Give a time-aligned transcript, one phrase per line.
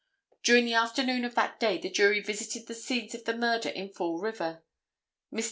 [0.41, 3.89] During the afternoon of that day the Jury visited the scenes of the murder in
[3.89, 4.63] Fall River.
[5.31, 5.39] Mr.